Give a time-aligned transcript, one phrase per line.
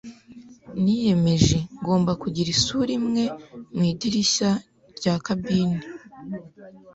[0.81, 3.23] niyemeje ngomba kugira isura imwe
[3.75, 4.49] mu idirishya
[4.97, 5.79] rya kabine.